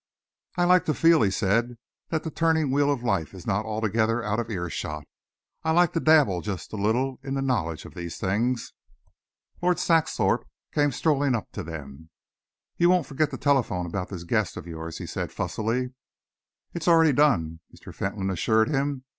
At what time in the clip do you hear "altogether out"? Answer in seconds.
3.67-4.39